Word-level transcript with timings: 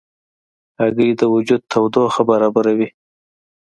هګۍ 0.79 1.09
د 1.19 1.21
وجود 1.33 1.61
تودوخه 1.71 2.21
برابروي. 2.29 2.87